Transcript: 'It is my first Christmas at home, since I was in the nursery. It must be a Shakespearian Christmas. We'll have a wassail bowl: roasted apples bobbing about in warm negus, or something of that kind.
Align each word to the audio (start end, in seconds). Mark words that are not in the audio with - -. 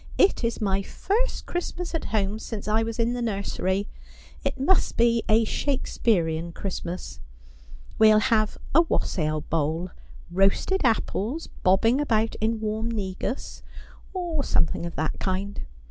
'It 0.31 0.43
is 0.43 0.59
my 0.59 0.81
first 0.81 1.45
Christmas 1.45 1.93
at 1.93 2.05
home, 2.05 2.39
since 2.39 2.67
I 2.67 2.81
was 2.81 2.97
in 2.97 3.13
the 3.13 3.21
nursery. 3.21 3.87
It 4.43 4.59
must 4.59 4.97
be 4.97 5.21
a 5.29 5.43
Shakespearian 5.43 6.53
Christmas. 6.53 7.19
We'll 7.99 8.17
have 8.17 8.57
a 8.73 8.81
wassail 8.81 9.41
bowl: 9.41 9.91
roasted 10.31 10.81
apples 10.83 11.45
bobbing 11.61 12.01
about 12.01 12.33
in 12.41 12.59
warm 12.61 12.89
negus, 12.89 13.61
or 14.11 14.43
something 14.43 14.87
of 14.87 14.95
that 14.95 15.19
kind. 15.19 15.61